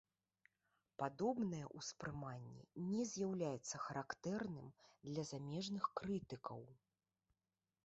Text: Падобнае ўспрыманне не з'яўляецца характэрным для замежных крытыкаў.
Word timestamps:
Падобнае 1.01 1.59
ўспрыманне 1.79 2.63
не 2.93 3.01
з'яўляецца 3.11 3.83
характэрным 3.85 4.67
для 5.07 5.29
замежных 5.35 5.83
крытыкаў. 6.03 6.61